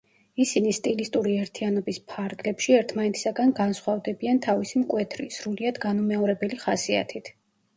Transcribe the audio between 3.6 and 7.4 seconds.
განსხვავდებიან თავისი მკვეთრი, სრულიად განუმეორებელი ხასიათით.